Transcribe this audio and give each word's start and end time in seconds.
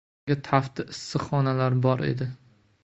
Menga 0.29 0.37
tafti 0.47 0.85
issiq 0.95 1.29
xonalar 1.29 1.81
bor 1.87 2.07
edi. 2.13 2.33